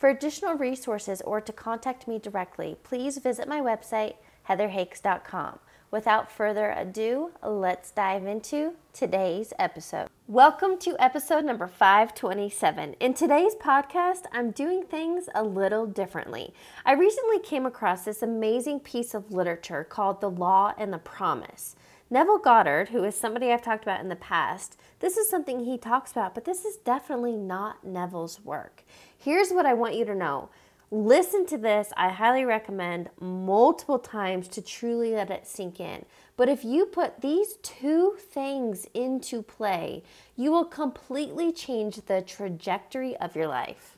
[0.00, 4.14] For additional resources or to contact me directly, please visit my website,
[4.48, 5.58] heatherhakes.com.
[5.90, 10.08] Without further ado, let's dive into today's episode.
[10.26, 12.94] Welcome to episode number 527.
[12.94, 16.54] In today's podcast, I'm doing things a little differently.
[16.86, 21.76] I recently came across this amazing piece of literature called The Law and the Promise.
[22.12, 25.78] Neville Goddard, who is somebody I've talked about in the past, this is something he
[25.78, 28.82] talks about, but this is definitely not Neville's work.
[29.16, 30.50] Here's what I want you to know.
[30.90, 31.92] Listen to this.
[31.96, 36.04] I highly recommend multiple times to truly let it sink in.
[36.36, 40.02] But if you put these two things into play,
[40.34, 43.96] you will completely change the trajectory of your life.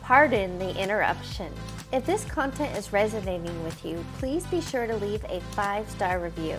[0.00, 1.52] Pardon the interruption.
[1.92, 6.20] If this content is resonating with you, please be sure to leave a five star
[6.20, 6.56] review.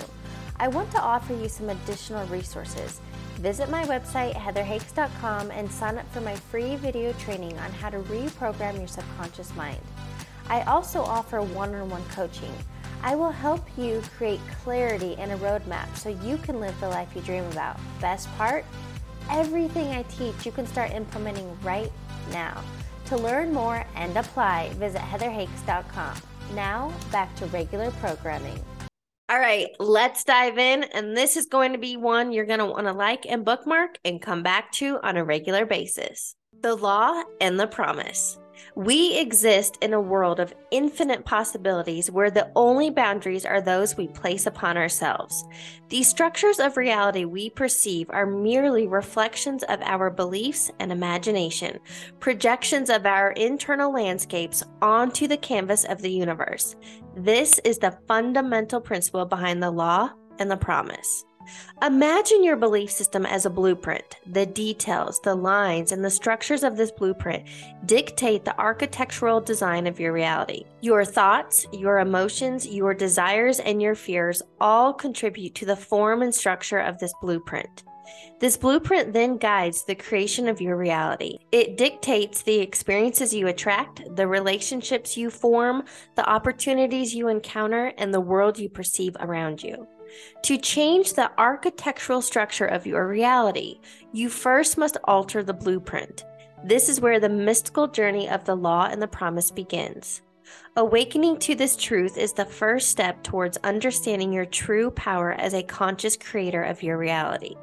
[0.60, 3.02] I want to offer you some additional resources.
[3.36, 8.00] Visit my website, heatherhakes.com, and sign up for my free video training on how to
[8.00, 9.82] reprogram your subconscious mind.
[10.48, 12.54] I also offer one on one coaching.
[13.02, 17.10] I will help you create clarity and a roadmap so you can live the life
[17.16, 17.78] you dream about.
[18.00, 18.66] Best part?
[19.30, 21.92] Everything I teach you can start implementing right
[22.32, 22.64] now.
[23.08, 26.16] To learn more and apply, visit heatherhakes.com.
[26.54, 28.64] Now, back to regular programming.
[29.34, 30.84] All right, let's dive in.
[30.84, 33.98] And this is going to be one you're going to want to like and bookmark
[34.06, 36.36] and come back to on a regular basis.
[36.62, 38.38] The law and the promise.
[38.76, 44.08] We exist in a world of infinite possibilities where the only boundaries are those we
[44.08, 45.46] place upon ourselves.
[45.90, 51.80] These structures of reality we perceive are merely reflections of our beliefs and imagination,
[52.20, 56.76] projections of our internal landscapes onto the canvas of the universe.
[57.16, 60.10] This is the fundamental principle behind the law
[60.40, 61.26] and the promise.
[61.82, 64.18] Imagine your belief system as a blueprint.
[64.26, 67.48] The details, the lines, and the structures of this blueprint
[67.86, 70.64] dictate the architectural design of your reality.
[70.82, 76.34] Your thoughts, your emotions, your desires, and your fears all contribute to the form and
[76.34, 77.84] structure of this blueprint.
[78.40, 81.38] This blueprint then guides the creation of your reality.
[81.52, 85.84] It dictates the experiences you attract, the relationships you form,
[86.16, 89.88] the opportunities you encounter, and the world you perceive around you.
[90.44, 93.80] To change the architectural structure of your reality,
[94.12, 96.26] you first must alter the blueprint.
[96.64, 100.22] This is where the mystical journey of the law and the promise begins.
[100.76, 105.64] Awakening to this truth is the first step towards understanding your true power as a
[105.64, 107.56] conscious creator of your reality.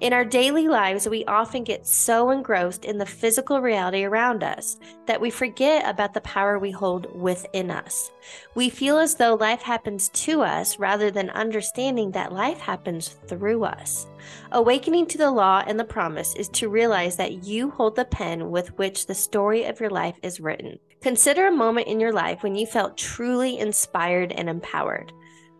[0.00, 4.78] In our daily lives, we often get so engrossed in the physical reality around us
[5.06, 8.10] that we forget about the power we hold within us.
[8.54, 13.64] We feel as though life happens to us rather than understanding that life happens through
[13.64, 14.06] us.
[14.52, 18.50] Awakening to the law and the promise is to realize that you hold the pen
[18.50, 20.78] with which the story of your life is written.
[21.00, 25.12] Consider a moment in your life when you felt truly inspired and empowered.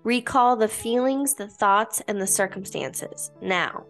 [0.02, 3.30] Recall the feelings, the thoughts, and the circumstances.
[3.42, 3.84] Now,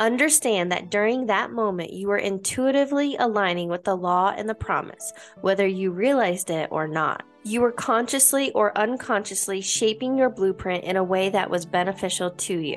[0.00, 5.12] Understand that during that moment, you were intuitively aligning with the law and the promise,
[5.40, 7.22] whether you realized it or not.
[7.44, 12.58] You were consciously or unconsciously shaping your blueprint in a way that was beneficial to
[12.58, 12.76] you.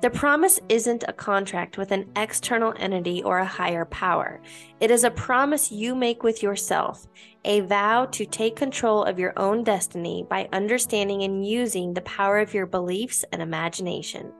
[0.00, 4.40] The promise isn't a contract with an external entity or a higher power.
[4.80, 7.06] It is a promise you make with yourself,
[7.44, 12.38] a vow to take control of your own destiny by understanding and using the power
[12.38, 14.32] of your beliefs and imagination.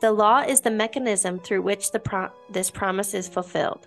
[0.00, 3.86] The law is the mechanism through which pro- this promise is fulfilled,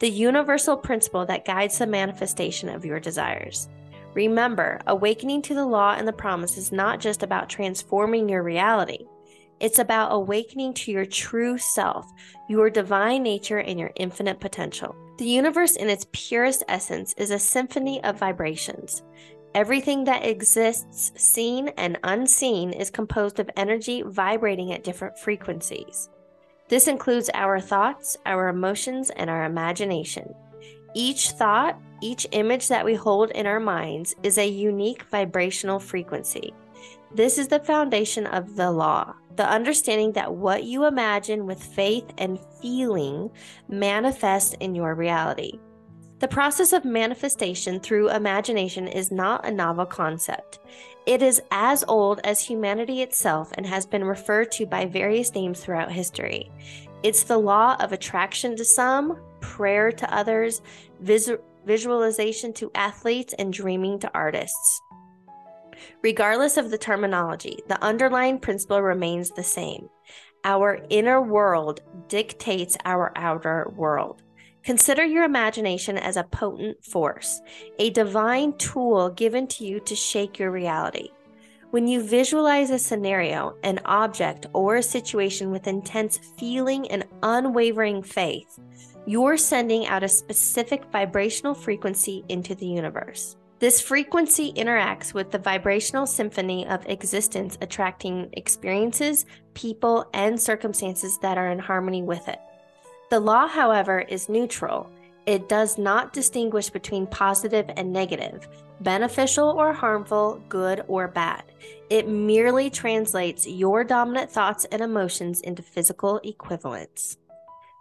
[0.00, 3.68] the universal principle that guides the manifestation of your desires.
[4.14, 9.06] Remember, awakening to the law and the promise is not just about transforming your reality.
[9.60, 12.06] It's about awakening to your true self,
[12.48, 14.94] your divine nature, and your infinite potential.
[15.18, 19.02] The universe, in its purest essence, is a symphony of vibrations.
[19.54, 26.10] Everything that exists, seen and unseen, is composed of energy vibrating at different frequencies.
[26.68, 30.34] This includes our thoughts, our emotions, and our imagination.
[30.94, 36.52] Each thought, each image that we hold in our minds is a unique vibrational frequency.
[37.14, 42.06] This is the foundation of the law, the understanding that what you imagine with faith
[42.18, 43.30] and feeling
[43.68, 45.60] manifests in your reality.
[46.24, 50.58] The process of manifestation through imagination is not a novel concept.
[51.04, 55.60] It is as old as humanity itself and has been referred to by various names
[55.60, 56.50] throughout history.
[57.02, 60.62] It's the law of attraction to some, prayer to others,
[61.00, 61.30] vis-
[61.66, 64.80] visualization to athletes, and dreaming to artists.
[66.00, 69.90] Regardless of the terminology, the underlying principle remains the same.
[70.42, 74.23] Our inner world dictates our outer world.
[74.64, 77.42] Consider your imagination as a potent force,
[77.78, 81.10] a divine tool given to you to shake your reality.
[81.70, 88.02] When you visualize a scenario, an object, or a situation with intense feeling and unwavering
[88.02, 88.58] faith,
[89.04, 93.36] you're sending out a specific vibrational frequency into the universe.
[93.58, 101.36] This frequency interacts with the vibrational symphony of existence, attracting experiences, people, and circumstances that
[101.36, 102.38] are in harmony with it.
[103.10, 104.90] The law, however, is neutral.
[105.26, 108.46] It does not distinguish between positive and negative,
[108.80, 111.44] beneficial or harmful, good or bad.
[111.88, 117.16] It merely translates your dominant thoughts and emotions into physical equivalents.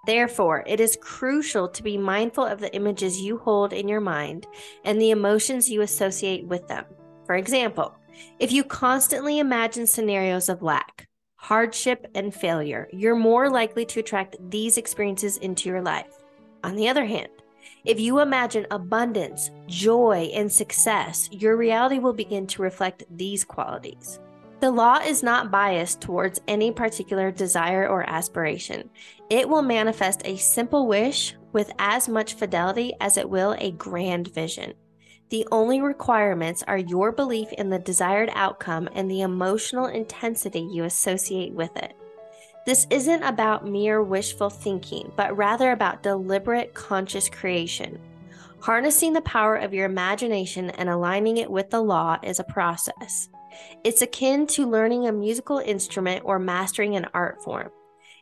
[0.06, 4.46] Therefore, it is crucial to be mindful of the images you hold in your mind
[4.84, 6.86] and the emotions you associate with them.
[7.26, 7.96] For example,
[8.40, 11.08] if you constantly imagine scenarios of lack,
[11.44, 16.24] hardship, and failure, you're more likely to attract these experiences into your life.
[16.64, 17.28] On the other hand,
[17.84, 24.22] if you imagine abundance, joy, and success, your reality will begin to reflect these qualities.
[24.62, 28.90] The law is not biased towards any particular desire or aspiration.
[29.30, 34.30] It will manifest a simple wish with as much fidelity as it will a grand
[34.30, 34.76] vision.
[35.34, 40.84] The only requirements are your belief in the desired outcome and the emotional intensity you
[40.84, 41.98] associate with it.
[42.68, 48.00] This isn't about mere wishful thinking, but rather about deliberate conscious creation.
[48.60, 53.28] Harnessing the power of your imagination and aligning it with the law is a process.
[53.84, 57.72] It's akin to learning a musical instrument or mastering an art form.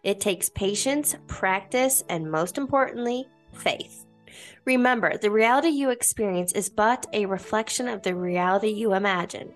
[0.01, 4.05] It takes patience, practice, and most importantly, faith.
[4.65, 9.53] Remember, the reality you experience is but a reflection of the reality you imagine.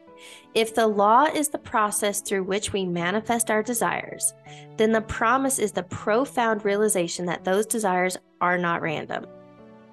[0.54, 4.33] If the law is the process through which we manifest our desires,
[4.77, 9.25] then the promise is the profound realization that those desires are not random,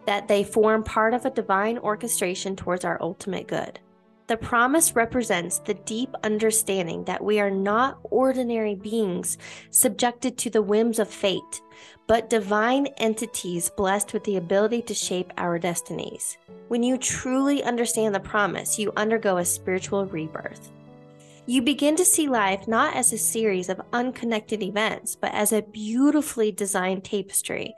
[0.07, 3.81] that they form part of a divine orchestration towards our ultimate good.
[4.29, 9.37] The promise represents the deep understanding that we are not ordinary beings
[9.71, 11.61] subjected to the whims of fate,
[12.07, 16.39] but divine entities blessed with the ability to shape our destinies.
[16.69, 20.71] When you truly understand the promise, you undergo a spiritual rebirth.
[21.47, 25.63] You begin to see life not as a series of unconnected events, but as a
[25.63, 27.75] beautifully designed tapestry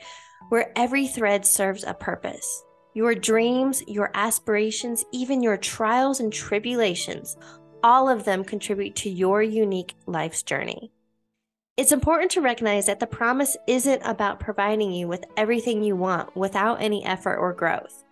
[0.51, 2.63] where every thread serves a purpose.
[2.97, 7.37] Your dreams, your aspirations, even your trials and tribulations,
[7.83, 10.93] all of them contribute to your unique life's journey.
[11.77, 16.37] It's important to recognize that the promise isn't about providing you with everything you want
[16.37, 18.04] without any effort or growth.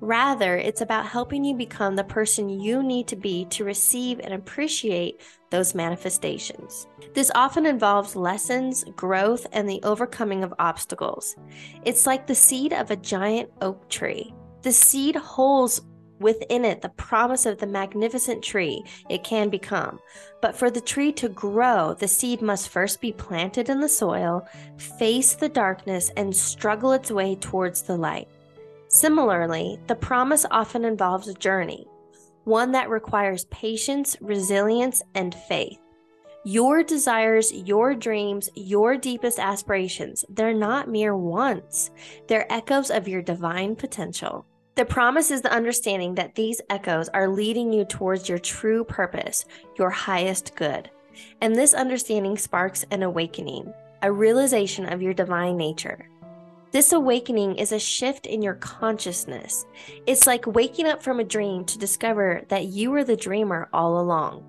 [0.00, 4.32] Rather, it's about helping you become the person you need to be to receive and
[4.32, 6.86] appreciate those manifestations.
[7.14, 11.36] This often involves lessons, growth, and the overcoming of obstacles.
[11.84, 14.32] It's like the seed of a giant oak tree.
[14.62, 15.80] The seed holds
[16.20, 19.98] within it the promise of the magnificent tree it can become.
[20.42, 24.46] But for the tree to grow, the seed must first be planted in the soil,
[24.76, 28.28] face the darkness, and struggle its way towards the light.
[28.88, 31.86] Similarly, the promise often involves a journey,
[32.44, 35.78] one that requires patience, resilience, and faith.
[36.44, 41.90] Your desires, your dreams, your deepest aspirations, they're not mere wants,
[42.26, 44.46] they're echoes of your divine potential.
[44.76, 49.44] The promise is the understanding that these echoes are leading you towards your true purpose,
[49.76, 50.88] your highest good.
[51.42, 56.08] And this understanding sparks an awakening, a realization of your divine nature.
[56.70, 59.64] This awakening is a shift in your consciousness.
[60.06, 63.98] It's like waking up from a dream to discover that you were the dreamer all
[63.98, 64.44] along,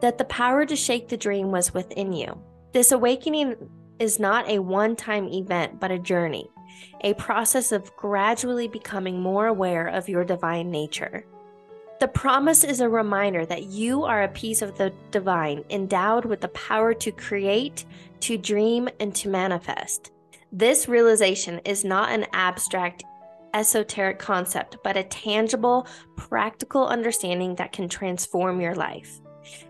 [0.00, 2.40] that the power to shake the dream was within you.
[2.72, 3.56] This awakening
[3.98, 6.48] is not a one time event, but a journey,
[7.00, 11.26] a process of gradually becoming more aware of your divine nature.
[11.98, 16.42] The promise is a reminder that you are a piece of the divine, endowed with
[16.42, 17.86] the power to create,
[18.20, 20.12] to dream, and to manifest.
[20.52, 23.04] This realization is not an abstract,
[23.52, 25.86] esoteric concept, but a tangible,
[26.16, 29.20] practical understanding that can transform your life.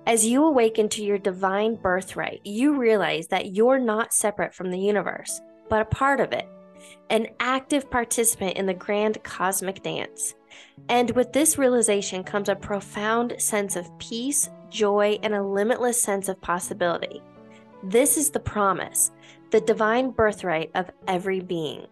[0.06, 4.78] As you awaken to your divine birthright, you realize that you're not separate from the
[4.78, 6.48] universe, but a part of it.
[7.10, 10.34] an active participant in the grand cosmic dance.
[10.88, 16.28] And with this realization comes a profound sense of peace, joy, and a limitless sense
[16.28, 17.22] of possibility.
[17.82, 19.10] This is the promise,
[19.50, 21.86] the divine birthright of every being.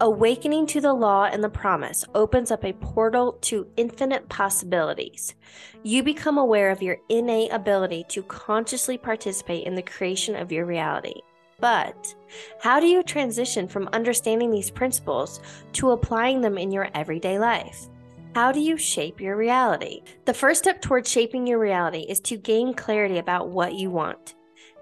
[0.00, 5.34] Awakening to the law and the promise opens up a portal to infinite possibilities.
[5.82, 10.66] You become aware of your innate ability to consciously participate in the creation of your
[10.66, 11.14] reality.
[11.60, 12.14] But
[12.60, 15.40] how do you transition from understanding these principles
[15.74, 17.88] to applying them in your everyday life?
[18.34, 20.02] How do you shape your reality?
[20.26, 24.34] The first step towards shaping your reality is to gain clarity about what you want.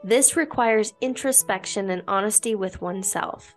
[0.05, 3.55] This requires introspection and honesty with oneself.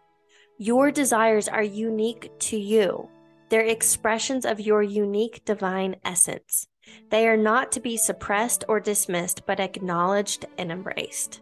[0.58, 3.10] Your desires are unique to you.
[3.50, 6.68] They're expressions of your unique divine essence.
[7.10, 11.42] They are not to be suppressed or dismissed, but acknowledged and embraced.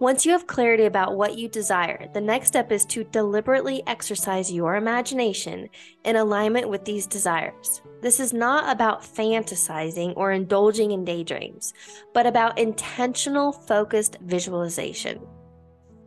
[0.00, 4.52] Once you have clarity about what you desire, the next step is to deliberately exercise
[4.52, 5.68] your imagination
[6.04, 7.82] in alignment with these desires.
[8.00, 11.74] This is not about fantasizing or indulging in daydreams,
[12.14, 15.20] but about intentional, focused visualization.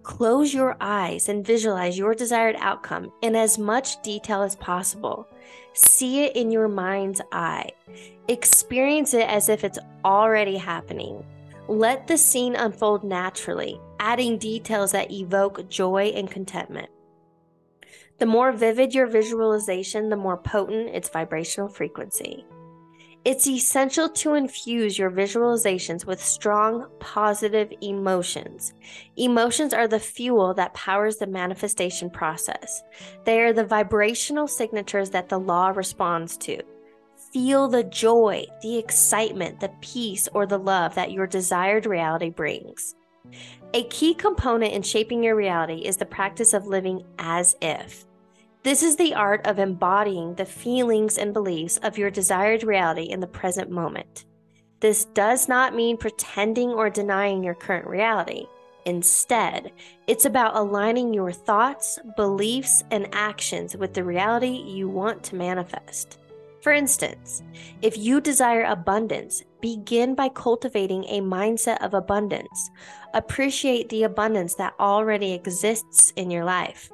[0.03, 5.27] Close your eyes and visualize your desired outcome in as much detail as possible.
[5.74, 7.71] See it in your mind's eye.
[8.29, 11.25] Experience it as if it's already happening.
[11.71, 16.89] Let the scene unfold naturally, adding details that evoke joy and contentment.
[18.19, 22.45] The more vivid your visualization, the more potent its vibrational frequency.
[23.23, 28.73] It's essential to infuse your visualizations with strong, positive emotions.
[29.15, 32.83] Emotions are the fuel that powers the manifestation process.
[33.23, 36.61] They are the vibrational signatures that the law responds to.
[37.33, 42.93] Feel the joy, the excitement, the peace, or the love that your desired reality brings.
[43.73, 48.05] A key component in shaping your reality is the practice of living as if.
[48.63, 53.21] This is the art of embodying the feelings and beliefs of your desired reality in
[53.21, 54.25] the present moment.
[54.81, 58.45] This does not mean pretending or denying your current reality.
[58.85, 59.71] Instead,
[60.07, 66.17] it's about aligning your thoughts, beliefs, and actions with the reality you want to manifest.
[66.61, 67.41] For instance,
[67.81, 72.69] if you desire abundance, begin by cultivating a mindset of abundance.
[73.13, 76.91] Appreciate the abundance that already exists in your life.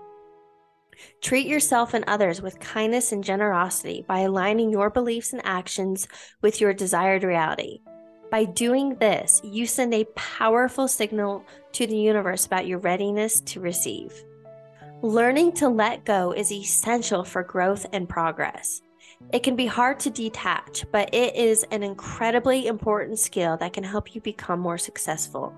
[1.22, 6.08] Treat yourself and others with kindness and generosity by aligning your beliefs and actions
[6.42, 7.82] with your desired reality.
[8.32, 13.60] By doing this, you send a powerful signal to the universe about your readiness to
[13.60, 14.14] receive.
[15.02, 18.82] Learning to let go is essential for growth and progress.
[19.34, 23.84] It can be hard to detach, but it is an incredibly important skill that can
[23.84, 25.54] help you become more successful.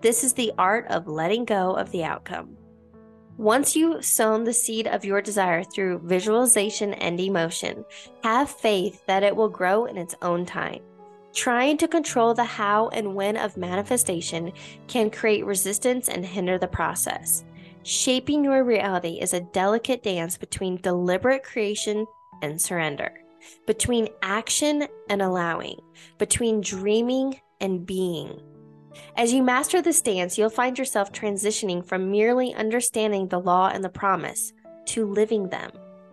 [0.00, 2.56] This is the art of letting go of the outcome.
[3.36, 7.84] Once you've sown the seed of your desire through visualization and emotion,
[8.22, 10.80] have faith that it will grow in its own time.
[11.34, 14.52] Trying to control the how and when of manifestation
[14.86, 17.44] can create resistance and hinder the process.
[17.84, 22.06] Shaping your reality is a delicate dance between deliberate creation
[22.42, 23.12] and surrender,
[23.66, 25.78] between action and allowing,
[26.18, 28.40] between dreaming and being.
[29.16, 33.82] As you master this dance, you'll find yourself transitioning from merely understanding the law and
[33.82, 34.52] the promise
[34.86, 35.70] to living them.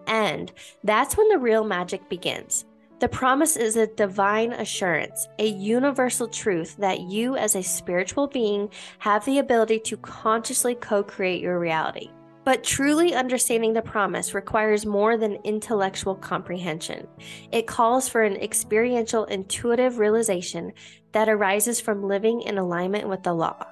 [0.08, 0.52] And
[0.84, 2.66] that's when the real magic begins.
[3.00, 8.70] The promise is a divine assurance, a universal truth that you, as a spiritual being,
[9.00, 12.10] have the ability to consciously co create your reality.
[12.50, 17.08] But truly understanding the promise requires more than intellectual comprehension.
[17.52, 20.74] It calls for an experiential, intuitive realization
[21.12, 23.68] that arises from living in alignment with the law.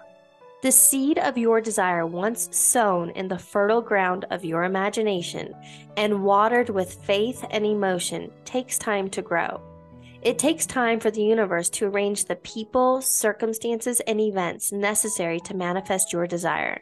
[0.61, 5.55] The seed of your desire, once sown in the fertile ground of your imagination
[5.97, 9.59] and watered with faith and emotion, takes time to grow.
[10.21, 15.55] It takes time for the universe to arrange the people, circumstances, and events necessary to
[15.55, 16.79] manifest your desire.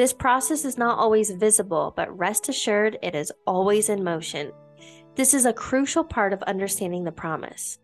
[0.00, 4.50] This process is not always visible, but rest assured it is always in motion.
[5.14, 7.78] This is a crucial part of understanding the promise.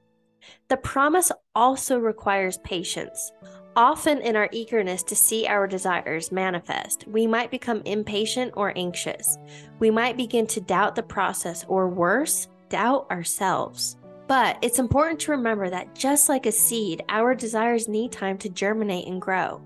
[0.68, 3.32] The promise also requires patience.
[3.76, 9.36] Often, in our eagerness to see our desires manifest, we might become impatient or anxious.
[9.78, 13.98] We might begin to doubt the process, or worse, doubt ourselves.
[14.26, 18.48] But it's important to remember that just like a seed, our desires need time to
[18.48, 19.60] germinate and grow.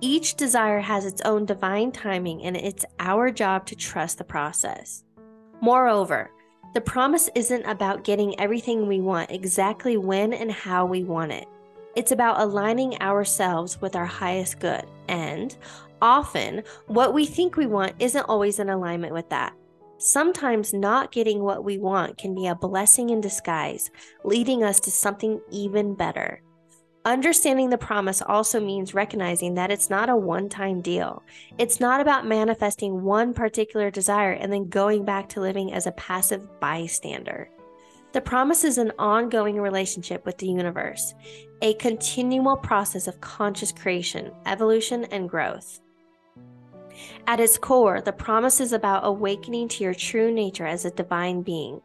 [0.00, 5.04] Each desire has its own divine timing, and it's our job to trust the process.
[5.62, 6.30] Moreover,
[6.74, 11.48] the promise isn't about getting everything we want exactly when and how we want it.
[11.96, 14.84] It's about aligning ourselves with our highest good.
[15.08, 15.56] And
[16.02, 19.54] often, what we think we want isn't always in alignment with that.
[19.96, 23.90] Sometimes not getting what we want can be a blessing in disguise,
[24.24, 26.42] leading us to something even better.
[27.06, 31.22] Understanding the promise also means recognizing that it's not a one time deal.
[31.56, 35.92] It's not about manifesting one particular desire and then going back to living as a
[35.92, 37.48] passive bystander.
[38.10, 41.14] The promise is an ongoing relationship with the universe,
[41.62, 45.78] a continual process of conscious creation, evolution, and growth.
[47.28, 51.42] At its core, the promise is about awakening to your true nature as a divine
[51.42, 51.80] being.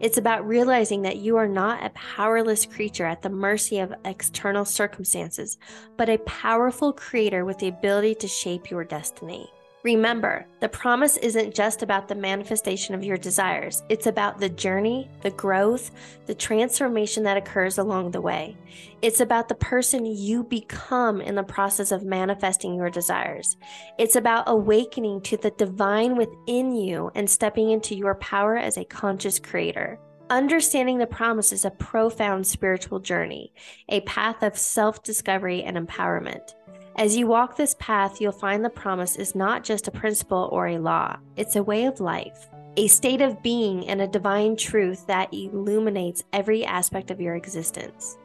[0.00, 4.64] It's about realizing that you are not a powerless creature at the mercy of external
[4.64, 5.58] circumstances,
[5.96, 9.50] but a powerful creator with the ability to shape your destiny.
[9.84, 15.08] Remember, the promise isn't just about the manifestation of your desires, it's about the journey,
[15.22, 15.92] the growth,
[16.26, 18.56] the transformation that occurs along the way.
[19.02, 23.56] It's about the person you become in the process of manifesting your desires.
[23.98, 28.84] It's about awakening to the divine within you and stepping into your power as a
[28.84, 30.00] conscious creator.
[30.28, 33.52] Understanding the promise is a profound spiritual journey,
[33.88, 36.52] a path of self discovery and empowerment.
[36.98, 40.66] As you walk this path, you'll find the promise is not just a principle or
[40.66, 45.06] a law, it's a way of life, a state of being, and a divine truth
[45.06, 48.18] that illuminates every aspect of your existence.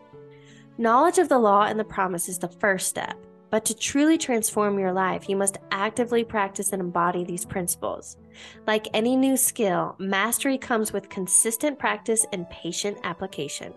[0.80, 3.16] Knowledge of the law and the promise is the first step,
[3.52, 8.18] but to truly transform your life, you must actively practice and embody these principles.
[8.66, 13.72] Like any new skill, mastery comes with consistent practice and patient application.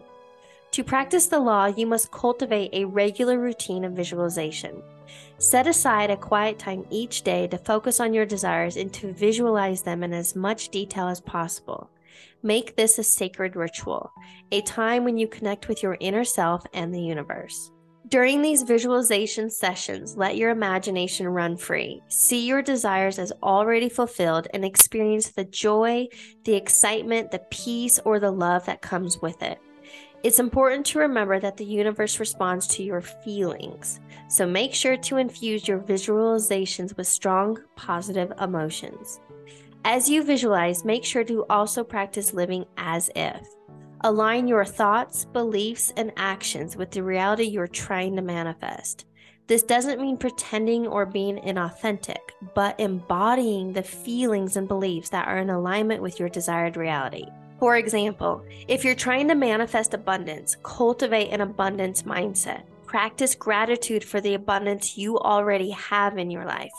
[0.77, 4.83] To practice the law, you must cultivate a regular routine of visualization.
[5.39, 9.81] Set aside a quiet time each day to focus on your desires and to visualize
[9.81, 11.89] them in as much detail as possible.
[12.43, 14.13] Make this a sacred ritual,
[14.53, 17.73] a time when you connect with your inner self and the universe.
[18.09, 22.03] During these visualization sessions, let your imagination run free.
[22.09, 26.09] See your desires as already fulfilled and experience the joy,
[26.45, 29.59] the excitement, the peace, or the love that comes with it.
[30.27, 35.19] It's important to remember that the universe responds to your feelings, so make sure to
[35.19, 39.21] infuse your visualizations with strong, positive emotions.
[39.85, 43.41] As you visualize, make sure to also practice living as if.
[44.01, 49.05] Align your thoughts, beliefs, and actions with the reality you're trying to manifest.
[49.47, 55.39] This doesn't mean pretending or being inauthentic, but embodying the feelings and beliefs that are
[55.39, 57.27] in alignment with your desired reality.
[57.59, 62.65] For example, if you're trying to manifest abundance, cultivate an abundance mindset.
[62.85, 66.73] Practice gratitude for the abundance you already have in your life.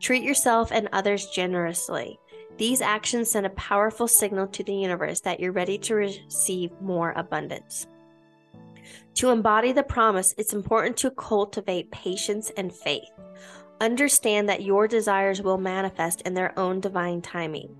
[0.00, 2.18] Treat yourself and others generously.
[2.56, 7.12] These actions send a powerful signal to the universe that you're ready to receive more
[7.16, 7.86] abundance.
[9.14, 13.10] To embody the promise, it's important to cultivate patience and faith.
[13.80, 17.74] Understand that your desires will manifest in their own divine timing.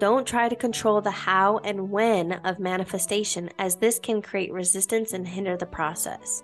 [0.00, 5.12] Don't try to control the how and when of manifestation, as this can create resistance
[5.12, 6.42] and hinder the process.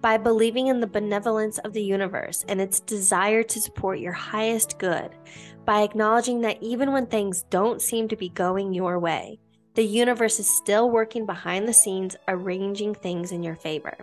[0.00, 4.78] By believing in the benevolence of the universe and its desire to support your highest
[4.78, 5.10] good,
[5.64, 9.40] by acknowledging that even when things don't seem to be going your way,
[9.74, 13.96] the universe is still working behind the scenes, arranging things in your favor.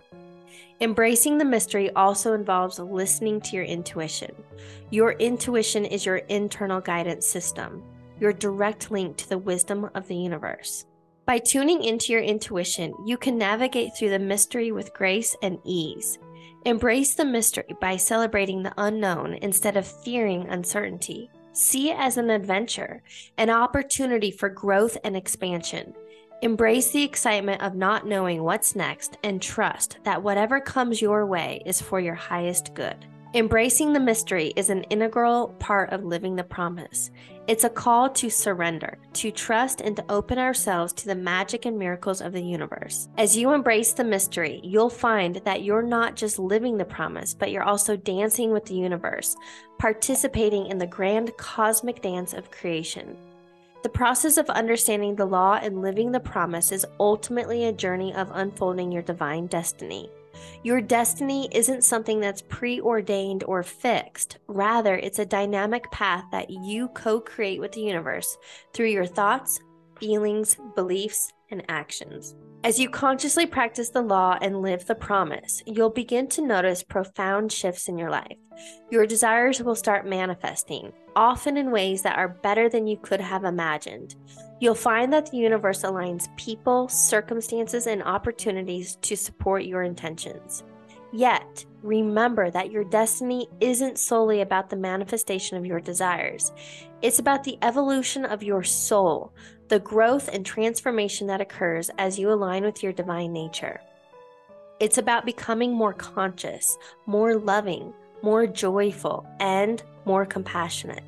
[0.82, 4.34] Embracing the mystery also involves listening to your intuition.
[4.90, 7.82] Your intuition is your internal guidance system
[8.22, 10.86] your direct link to the wisdom of the universe.
[11.26, 16.18] By tuning into your intuition, you can navigate through the mystery with grace and ease.
[16.64, 21.30] Embrace the mystery by celebrating the unknown instead of fearing uncertainty.
[21.52, 23.02] See it as an adventure,
[23.38, 25.92] an opportunity for growth and expansion.
[26.42, 31.60] Embrace the excitement of not knowing what's next and trust that whatever comes your way
[31.66, 33.04] is for your highest good.
[33.34, 37.10] Embracing the mystery is an integral part of living the promise.
[37.46, 41.78] It's a call to surrender, to trust, and to open ourselves to the magic and
[41.78, 43.08] miracles of the universe.
[43.16, 47.50] As you embrace the mystery, you'll find that you're not just living the promise, but
[47.50, 49.34] you're also dancing with the universe,
[49.78, 53.16] participating in the grand cosmic dance of creation.
[53.82, 58.28] The process of understanding the law and living the promise is ultimately a journey of
[58.30, 60.10] unfolding your divine destiny.
[60.62, 64.38] Your destiny isn't something that's preordained or fixed.
[64.46, 68.36] Rather, it's a dynamic path that you co create with the universe
[68.72, 69.60] through your thoughts,
[69.98, 72.34] feelings, beliefs, and actions.
[72.64, 77.50] As you consciously practice the law and live the promise, you'll begin to notice profound
[77.50, 78.36] shifts in your life.
[78.88, 83.42] Your desires will start manifesting, often in ways that are better than you could have
[83.42, 84.14] imagined.
[84.60, 90.62] You'll find that the universe aligns people, circumstances, and opportunities to support your intentions.
[91.12, 96.52] Yet, remember that your destiny isn't solely about the manifestation of your desires.
[97.02, 99.34] It's about the evolution of your soul,
[99.72, 103.80] the growth and transformation that occurs as you align with your divine nature.
[104.80, 111.04] It's about becoming more conscious, more loving, more joyful, and more compassionate.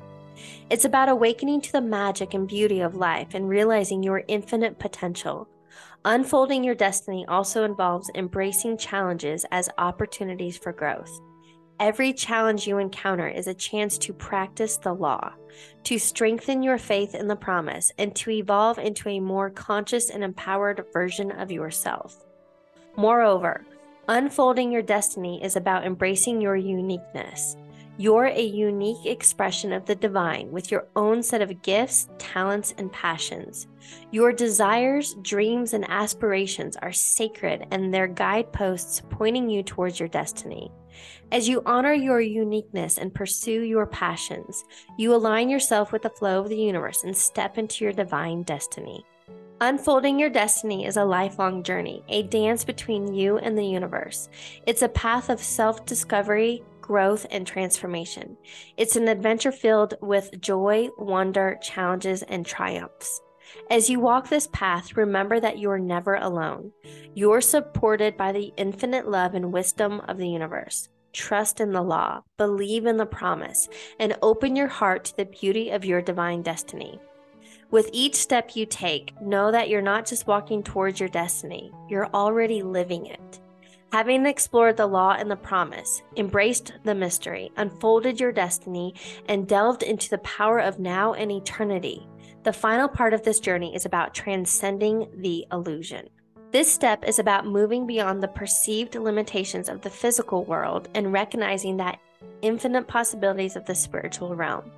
[0.71, 5.47] It's about awakening to the magic and beauty of life and realizing your infinite potential.
[6.03, 11.21] Unfolding your destiny also involves embracing challenges as opportunities for growth.
[11.79, 15.33] Every challenge you encounter is a chance to practice the law,
[15.83, 20.23] to strengthen your faith in the promise, and to evolve into a more conscious and
[20.23, 22.25] empowered version of yourself.
[22.95, 23.65] Moreover,
[24.07, 27.57] unfolding your destiny is about embracing your uniqueness.
[27.97, 32.91] You're a unique expression of the divine with your own set of gifts, talents, and
[32.91, 33.67] passions.
[34.11, 40.73] Your desires, dreams, and aspirations are sacred and they're guideposts pointing you towards your destiny.
[41.31, 44.65] As you honor your uniqueness and pursue your passions,
[44.97, 49.05] you align yourself with the flow of the universe and step into your divine destiny.
[49.61, 54.27] Unfolding your destiny is a lifelong journey, a dance between you and the universe.
[54.65, 58.37] It's a path of self discovery, growth, and transformation.
[58.77, 63.21] It's an adventure filled with joy, wonder, challenges, and triumphs.
[63.71, 66.71] As you walk this path, remember that you are never alone.
[67.15, 70.89] You're supported by the infinite love and wisdom of the universe.
[71.11, 73.67] Trust in the law, believe in the promise,
[73.99, 76.99] and open your heart to the beauty of your divine destiny.
[77.71, 82.13] With each step you take, know that you're not just walking towards your destiny, you're
[82.13, 83.39] already living it.
[83.95, 88.93] Having explored the law and the promise, embraced the mystery, unfolded your destiny,
[89.29, 92.05] and delved into the power of now and eternity,
[92.43, 96.09] the final part of this journey is about transcending the illusion.
[96.51, 101.77] This step is about moving beyond the perceived limitations of the physical world and recognizing
[101.77, 102.01] that
[102.41, 104.73] infinite possibilities of the spiritual realm.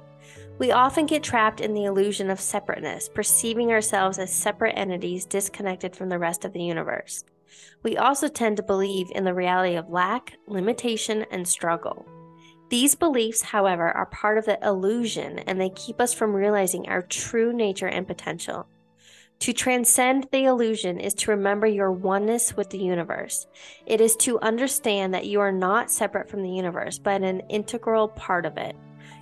[0.60, 5.96] We often get trapped in the illusion of separateness, perceiving ourselves as separate entities disconnected
[5.96, 7.24] from the rest of the universe.
[7.84, 12.06] We also tend to believe in the reality of lack, limitation, and struggle.
[12.70, 17.02] These beliefs, however, are part of the illusion and they keep us from realizing our
[17.02, 18.68] true nature and potential.
[19.40, 23.46] To transcend the illusion is to remember your oneness with the universe.
[23.86, 28.08] It is to understand that you are not separate from the universe, but an integral
[28.10, 28.76] part of it.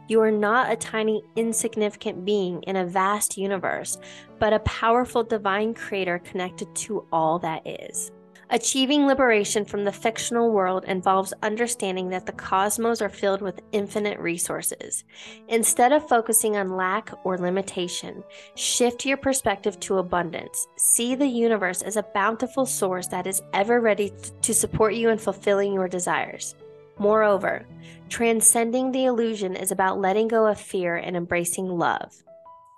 [0.08, 3.98] You are not a tiny, insignificant being in a vast universe,
[4.40, 8.12] but a powerful divine creator connected to all that is.
[8.52, 14.20] Achieving liberation from the fictional world involves understanding that the cosmos are filled with infinite
[14.20, 15.04] resources.
[15.48, 20.68] Instead of focusing on lack or limitation, shift your perspective to abundance.
[20.78, 25.18] See the universe as a bountiful source that is ever ready to support you in
[25.18, 26.54] fulfilling your desires.
[26.98, 27.66] Moreover,
[28.10, 32.14] transcending the illusion is about letting go of fear and embracing love.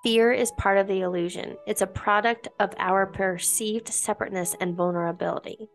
[0.03, 5.69] Fear is part of the illusion, it's a product of our perceived separateness and vulnerability.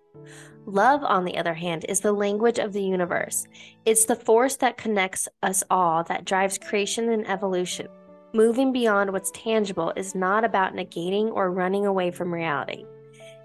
[0.65, 3.47] Love, on the other hand, is the language of the universe.
[3.85, 7.89] It's the force that connects us all, that drives creation and evolution.
[8.33, 12.85] Moving beyond what's tangible is not about negating or running away from reality.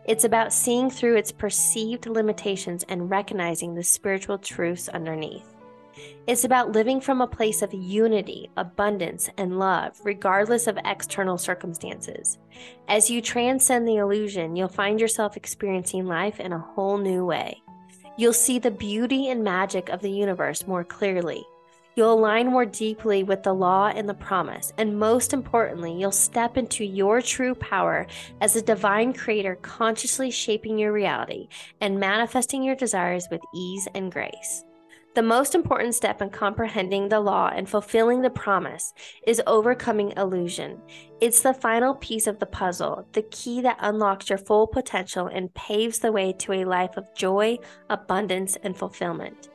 [0.08, 5.54] It's about seeing through its perceived limitations and recognizing the spiritual truths underneath.
[6.28, 12.38] It's about living from a place of unity, abundance, and love, regardless of external circumstances.
[12.88, 17.62] As you transcend the illusion, you'll find yourself experiencing life in a whole new way.
[18.18, 21.44] You'll see the beauty and magic of the universe more clearly.
[21.98, 24.72] You'll align more deeply with the law and the promise.
[24.78, 28.06] And most importantly, you'll step into your true power
[28.40, 31.48] as a divine creator, consciously shaping your reality
[31.82, 34.64] and manifesting your desires with ease and grace.
[35.16, 38.94] The most important step in comprehending the law and fulfilling the promise
[39.26, 40.80] is overcoming illusion.
[41.20, 45.52] It's the final piece of the puzzle, the key that unlocks your full potential and
[45.56, 47.58] paves the way to a life of joy,
[47.90, 49.50] abundance, and fulfillment.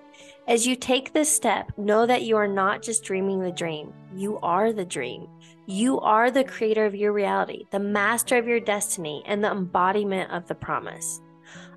[0.52, 4.38] As you take this step, know that you are not just dreaming the dream, you
[4.40, 5.26] are the dream.
[5.64, 10.30] You are the creator of your reality, the master of your destiny, and the embodiment
[10.30, 11.22] of the promise.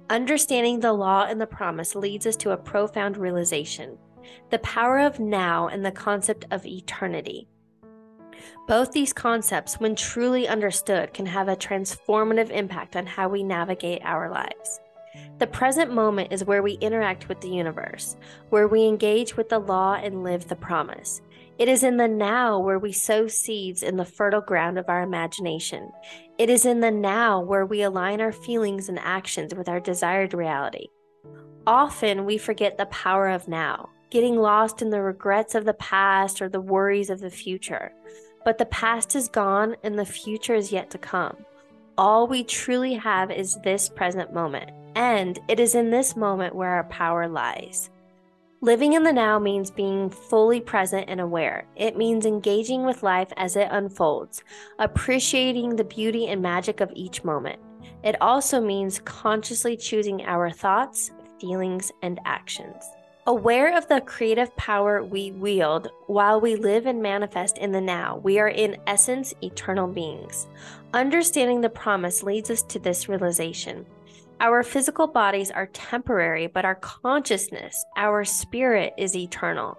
[0.10, 3.98] Understanding the law and the promise leads us to a profound realization
[4.50, 7.48] the power of now and the concept of eternity.
[8.68, 14.02] Both these concepts, when truly understood, can have a transformative impact on how we navigate
[14.04, 14.82] our lives.
[15.40, 18.16] The present moment is where we interact with the universe,
[18.50, 21.22] where we engage with the law and live the promise.
[21.58, 25.02] It is in the now where we sow seeds in the fertile ground of our
[25.02, 25.92] imagination.
[26.38, 30.34] It is in the now where we align our feelings and actions with our desired
[30.34, 30.88] reality.
[31.66, 36.42] Often we forget the power of now, getting lost in the regrets of the past
[36.42, 37.92] or the worries of the future.
[38.44, 41.38] But the past is gone and the future is yet to come.
[41.98, 46.72] All we truly have is this present moment, and it is in this moment where
[46.72, 47.90] our power lies.
[48.60, 51.66] Living in the now means being fully present and aware.
[51.78, 54.44] It means engaging with life as it unfolds,
[54.78, 57.60] appreciating the beauty and magic of each moment.
[58.04, 62.84] It also means consciously choosing our thoughts, feelings, and actions.
[63.28, 68.18] Aware of the creative power we wield while we live and manifest in the now,
[68.18, 70.46] we are in essence eternal beings.
[70.94, 73.84] Understanding the promise leads us to this realization.
[74.42, 79.76] Our physical bodies are temporary, but our consciousness, our spirit, is eternal.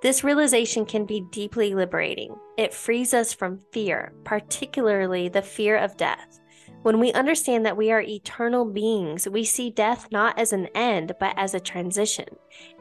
[0.00, 2.36] This realization can be deeply liberating.
[2.56, 6.38] It frees us from fear, particularly the fear of death.
[6.82, 11.12] When we understand that we are eternal beings, we see death not as an end,
[11.18, 12.28] but as a transition,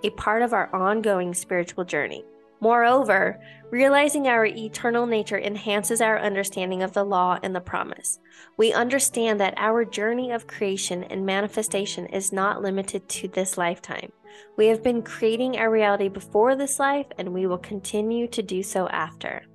[0.04, 2.24] a part of our ongoing spiritual journey.
[2.62, 8.20] Moreover, realizing our eternal nature enhances our understanding of the law and the promise.
[8.58, 14.12] We understand that our journey of creation and manifestation is not limited to this lifetime.
[14.58, 18.64] We have been creating our reality before this life, and we will continue to do
[18.64, 19.46] so after.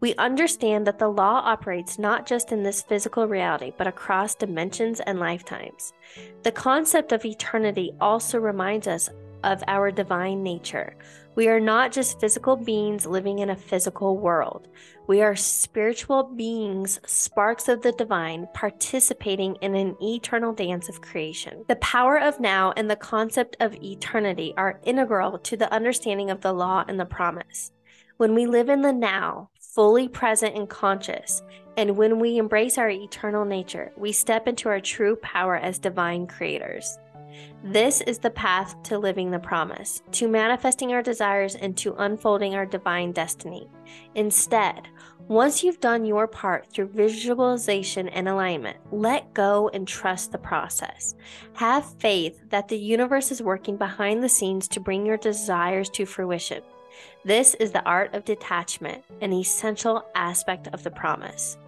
[0.00, 5.00] We understand that the law operates not just in this physical reality, but across dimensions
[5.00, 5.92] and lifetimes.
[6.42, 9.10] The concept of eternity also reminds us
[9.44, 10.96] of our divine nature.
[11.34, 14.68] We are not just physical beings living in a physical world.
[15.06, 21.64] We are spiritual beings, sparks of the divine, participating in an eternal dance of creation.
[21.68, 26.40] The power of now and the concept of eternity are integral to the understanding of
[26.40, 27.72] the law and the promise.
[28.16, 31.42] When we live in the now, fully present and conscious,
[31.76, 36.26] and when we embrace our eternal nature, we step into our true power as divine
[36.26, 36.98] creators.
[37.62, 42.54] This is the path to living the promise, to manifesting our desires, and to unfolding
[42.54, 43.68] our divine destiny.
[44.16, 44.88] Instead,
[45.28, 51.14] once you've done your part through visualization and alignment, let go and trust the process.
[51.52, 56.04] Have faith that the universe is working behind the scenes to bring your desires to
[56.04, 56.62] fruition.
[57.24, 61.58] This is the art of detachment, an essential aspect of the promise.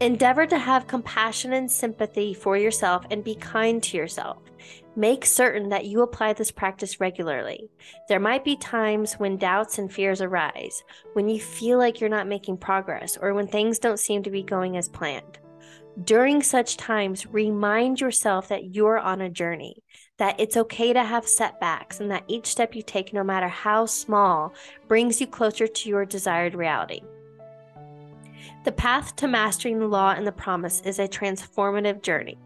[0.00, 4.38] Endeavor to have compassion and sympathy for yourself and be kind to yourself.
[4.96, 7.70] Make certain that you apply this practice regularly.
[8.08, 12.26] There might be times when doubts and fears arise, when you feel like you're not
[12.26, 15.38] making progress, or when things don't seem to be going as planned.
[16.04, 19.82] During such times, remind yourself that you're on a journey,
[20.18, 23.86] that it's okay to have setbacks, and that each step you take, no matter how
[23.86, 24.54] small,
[24.86, 27.00] brings you closer to your desired reality.
[28.64, 32.38] The path to mastering the law and the promise is a transformative journey,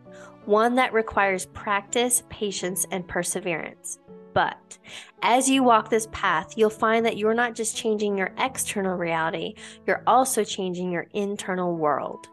[0.46, 3.98] one that requires practice, patience, and perseverance.
[4.33, 4.79] But
[5.20, 9.57] as you walk this path, you'll find that you're not just changing your external reality,
[9.87, 12.29] you're also changing your internal world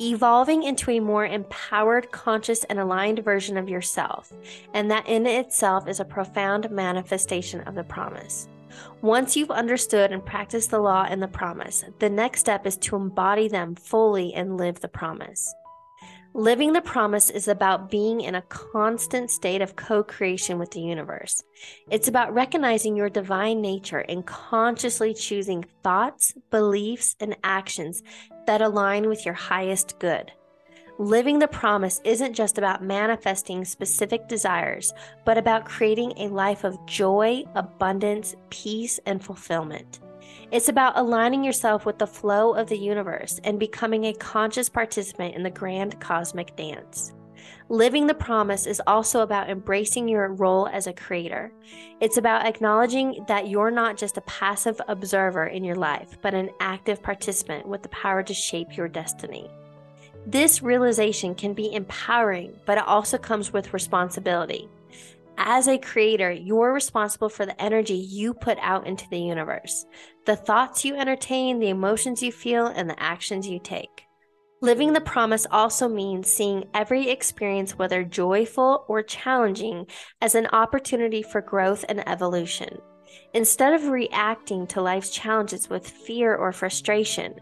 [0.00, 4.32] evolving into a more empowered, conscious, and aligned version of yourself,
[4.74, 8.48] and that in itself is a profound manifestation of the promise.
[9.02, 12.96] Once you've understood and practiced the law and the promise, the next step is to
[12.96, 15.54] embody them fully and live the promise.
[16.34, 20.80] Living the promise is about being in a constant state of co creation with the
[20.80, 21.42] universe.
[21.90, 28.02] It's about recognizing your divine nature and consciously choosing thoughts, beliefs, and actions
[28.48, 30.32] that align with your highest good.
[30.98, 34.90] Living the promise isn't just about manifesting specific desires,
[35.26, 40.00] but about creating a life of joy, abundance, peace, and fulfillment.
[40.50, 45.34] It's about aligning yourself with the flow of the universe and becoming a conscious participant
[45.34, 47.12] in the grand cosmic dance.
[47.68, 51.52] Living the promise is also about embracing your role as a creator.
[52.00, 56.50] It's about acknowledging that you're not just a passive observer in your life, but an
[56.60, 59.50] active participant with the power to shape your destiny.
[60.26, 64.68] This realization can be empowering, but it also comes with responsibility
[65.38, 69.86] as a creator, you're responsible for the energy you put out into the universe,
[70.26, 74.07] the thoughts you entertain, the emotions you feel, and the actions you take.
[74.60, 79.86] Living the promise also means seeing every experience, whether joyful or challenging,
[80.20, 82.76] as an opportunity for growth and evolution.
[83.34, 87.34] Instead of reacting to life's challenges with fear or frustration,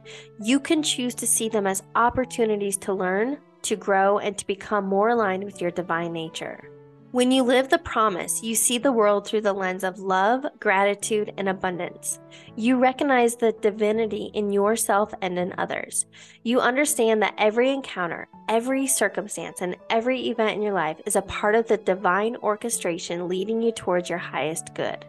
[0.42, 4.84] you can choose to see them as opportunities to learn, to grow, and to become
[4.84, 6.75] more aligned with your divine nature.
[7.16, 11.32] When you live the promise, you see the world through the lens of love, gratitude,
[11.38, 12.20] and abundance.
[12.56, 16.04] You recognize the divinity in yourself and in others.
[16.42, 21.22] You understand that every encounter, every circumstance, and every event in your life is a
[21.22, 25.06] part of the divine orchestration leading you towards your highest good.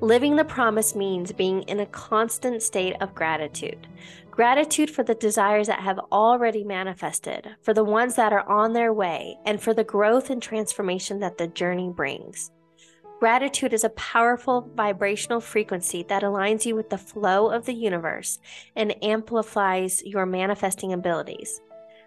[0.00, 3.86] Living the promise means being in a constant state of gratitude.
[4.38, 8.92] Gratitude for the desires that have already manifested, for the ones that are on their
[8.92, 12.52] way, and for the growth and transformation that the journey brings.
[13.18, 18.38] Gratitude is a powerful vibrational frequency that aligns you with the flow of the universe
[18.76, 21.60] and amplifies your manifesting abilities.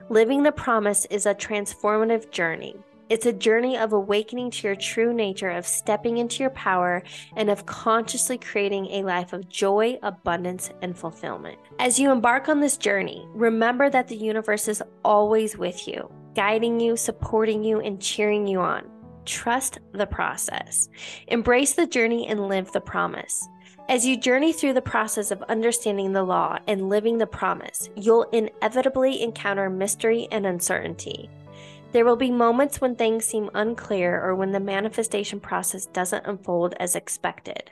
[0.09, 2.77] Living the promise is a transformative journey.
[3.11, 7.03] It's a journey of awakening to your true nature, of stepping into your power,
[7.35, 11.59] and of consciously creating a life of joy, abundance, and fulfillment.
[11.77, 16.79] As you embark on this journey, remember that the universe is always with you, guiding
[16.79, 18.89] you, supporting you, and cheering you on.
[19.25, 20.87] Trust the process.
[21.27, 23.45] Embrace the journey and live the promise.
[23.89, 28.29] As you journey through the process of understanding the law and living the promise, you'll
[28.31, 31.29] inevitably encounter mystery and uncertainty.
[31.91, 36.73] There will be moments when things seem unclear or when the manifestation process doesn't unfold
[36.79, 37.71] as expected.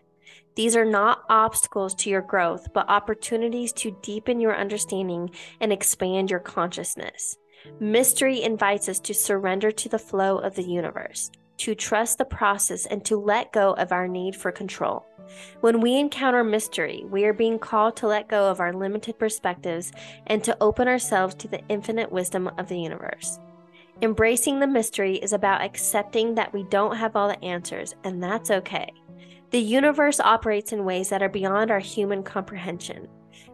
[0.55, 5.29] These are not obstacles to your growth, but opportunities to deepen your understanding
[5.61, 7.37] and expand your consciousness.
[7.79, 12.85] Mystery invites us to surrender to the flow of the universe, to trust the process,
[12.85, 15.05] and to let go of our need for control.
[15.61, 19.93] When we encounter mystery, we are being called to let go of our limited perspectives
[20.27, 23.39] and to open ourselves to the infinite wisdom of the universe.
[24.01, 28.49] Embracing the mystery is about accepting that we don't have all the answers, and that's
[28.49, 28.89] okay.
[29.51, 33.09] The universe operates in ways that are beyond our human comprehension.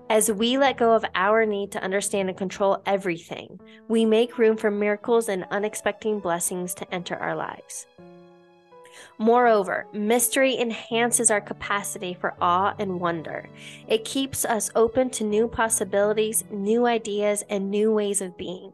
[0.08, 4.56] As we let go of our need to understand and control everything, we make room
[4.56, 7.88] for miracles and unexpected blessings to enter our lives.
[9.18, 13.50] Moreover, mystery enhances our capacity for awe and wonder.
[13.88, 18.74] It keeps us open to new possibilities, new ideas, and new ways of being.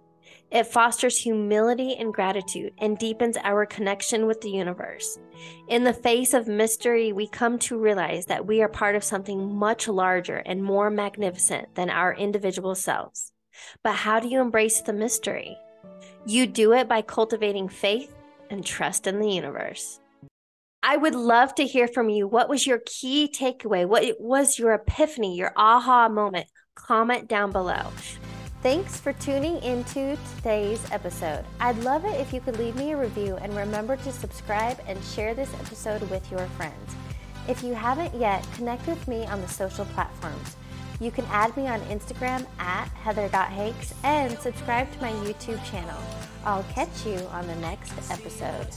[0.52, 5.18] It fosters humility and gratitude and deepens our connection with the universe.
[5.70, 9.56] In the face of mystery, we come to realize that we are part of something
[9.56, 13.32] much larger and more magnificent than our individual selves.
[13.82, 15.58] But how do you embrace the mystery?
[16.26, 18.14] You do it by cultivating faith
[18.50, 20.02] and trust in the universe.
[20.84, 22.28] I would love to hear from you.
[22.28, 23.86] What was your key takeaway?
[23.86, 26.48] What was your epiphany, your aha moment?
[26.76, 27.92] Comment down below.
[28.62, 31.44] Thanks for tuning into today's episode.
[31.60, 35.04] I'd love it if you could leave me a review and remember to subscribe and
[35.04, 36.96] share this episode with your friends.
[37.48, 40.58] If you haven't yet, connect with me on the social platforms.
[41.00, 45.98] You can add me on Instagram at heather.hakes and subscribe to my YouTube channel.
[46.46, 48.68] I'll catch you on the next episode.